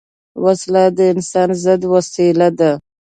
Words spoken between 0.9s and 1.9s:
د انسان ضد